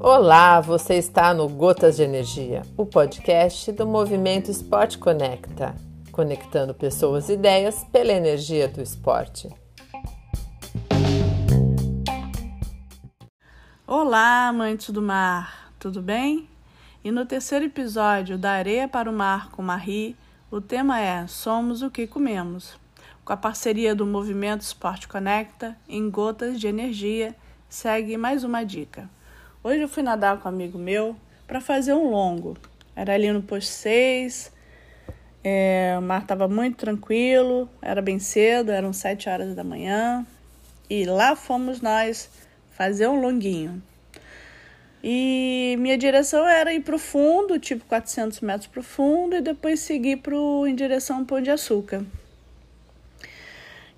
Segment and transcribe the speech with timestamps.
[0.00, 5.74] Olá, você está no Gotas de Energia, o podcast do Movimento Esporte Conecta,
[6.12, 9.48] conectando pessoas e ideias pela energia do esporte.
[13.84, 16.48] Olá, amantes do mar, tudo bem?
[17.04, 20.16] E no terceiro episódio da Areia para o Mar com Marie,
[20.50, 22.78] o tema é Somos o que comemos,
[23.26, 27.34] com a parceria do Movimento Esporte Conecta em Gotas de Energia,
[27.68, 29.10] segue mais uma dica.
[29.64, 32.56] Hoje eu fui nadar com um amigo meu para fazer um longo.
[32.94, 34.52] Era ali no posto 6,
[35.42, 40.24] é, o mar estava muito tranquilo, era bem cedo, eram 7 horas da manhã.
[40.88, 42.30] E lá fomos nós
[42.76, 43.82] fazer um longuinho.
[45.02, 49.40] E minha direção era ir para o fundo, tipo 400 metros para o fundo, e
[49.40, 52.04] depois seguir pro, em direção ao Pão de Açúcar.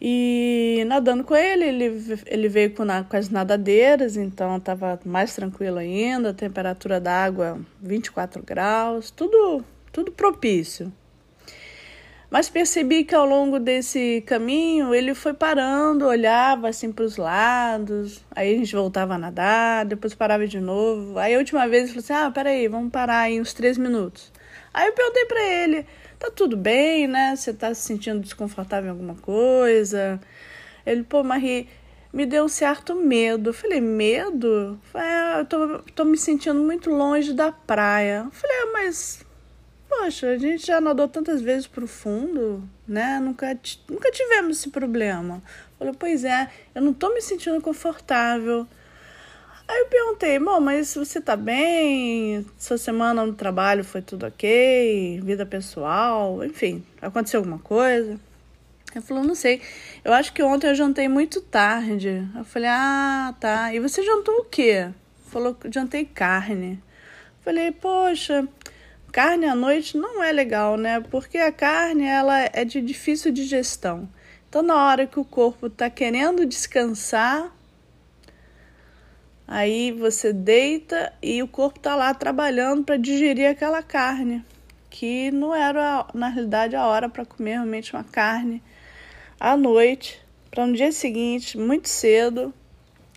[0.00, 5.34] E nadando com ele, ele, ele veio com, na, com as nadadeiras, então estava mais
[5.34, 10.92] tranquilo ainda, temperatura da água 24 graus, tudo, tudo propício.
[12.30, 18.22] Mas percebi que ao longo desse caminho ele foi parando, olhava assim para os lados,
[18.30, 21.18] aí a gente voltava a nadar, depois parava de novo.
[21.18, 24.30] Aí a última vez ele falou assim: Ah, peraí, vamos parar aí uns três minutos.
[24.74, 25.86] Aí eu perguntei para ele:
[26.18, 27.34] tá tudo bem, né?
[27.34, 30.20] Você tá se sentindo desconfortável em alguma coisa?
[30.84, 31.68] Ele, pô, Marie,
[32.12, 33.50] me deu um certo medo.
[33.50, 34.78] Eu falei, medo?
[34.94, 38.24] É, eu tô, tô me sentindo muito longe da praia.
[38.26, 39.24] Eu falei, ah, mas,
[39.88, 43.18] poxa, a gente já nadou tantas vezes pro fundo, né?
[43.20, 43.58] Nunca,
[43.88, 45.42] nunca tivemos esse problema.
[45.78, 48.66] Falei, pois é, eu não tô me sentindo confortável.
[49.66, 52.46] Aí eu perguntei, bom, mas você tá bem?
[52.58, 55.20] Sua semana no trabalho foi tudo ok?
[55.22, 56.42] Vida pessoal?
[56.42, 58.18] Enfim, aconteceu alguma coisa?
[58.94, 59.60] Ele falou, não sei.
[60.02, 62.26] Eu acho que ontem eu jantei muito tarde.
[62.34, 63.74] Eu falei, ah, tá.
[63.74, 64.88] E você jantou o quê?
[65.26, 66.82] Falou jantei carne.
[67.38, 68.48] Eu falei, poxa,
[69.12, 71.00] carne à noite não é legal, né?
[71.00, 74.08] Porque a carne, ela é de difícil digestão.
[74.48, 77.52] Então, na hora que o corpo tá querendo descansar,
[79.50, 84.44] Aí você deita e o corpo está lá trabalhando para digerir aquela carne,
[84.90, 88.62] que não era na realidade a hora para comer realmente uma carne
[89.40, 90.20] à noite,
[90.50, 92.52] para no dia seguinte, muito cedo,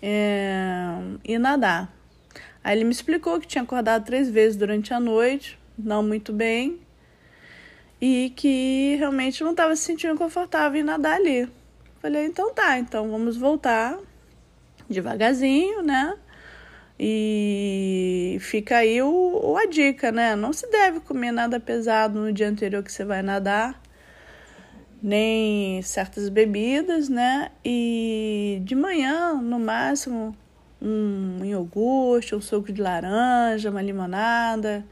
[0.02, 0.94] é,
[1.26, 1.94] ir nadar.
[2.64, 6.80] Aí ele me explicou que tinha acordado três vezes durante a noite, não muito bem,
[8.00, 11.48] e que realmente não estava se sentindo confortável em nadar ali.
[12.00, 14.00] Falei, então tá, então vamos voltar
[14.90, 16.18] devagarzinho, né?
[17.00, 20.36] E fica aí o, a dica, né?
[20.36, 23.82] Não se deve comer nada pesado no dia anterior que você vai nadar,
[25.02, 27.52] nem certas bebidas, né?
[27.66, 30.36] E de manhã, no máximo,
[30.82, 34.86] um iogurte, um suco de laranja, uma limonada.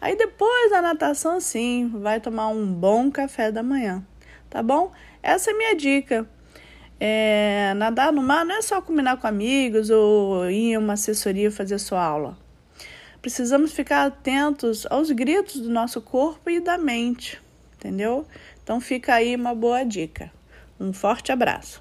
[0.00, 4.02] Aí depois da natação, sim, vai tomar um bom café da manhã,
[4.48, 4.90] tá bom?
[5.22, 6.26] Essa é a minha dica.
[6.98, 11.50] É, nadar no mar não é só combinar com amigos ou ir em uma assessoria
[11.50, 12.36] fazer sua aula.
[13.22, 17.40] Precisamos ficar atentos aos gritos do nosso corpo e da mente,
[17.76, 18.26] entendeu?
[18.62, 20.30] Então fica aí uma boa dica.
[20.78, 21.80] Um forte abraço.